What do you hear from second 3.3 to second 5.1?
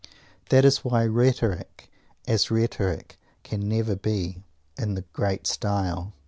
can never be in the